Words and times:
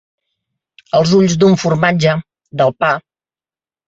Els 0.99 1.11
ulls 1.17 1.35
d'un 1.43 1.57
formatge, 1.63 2.15
del 2.63 2.73
pa. 2.85 2.91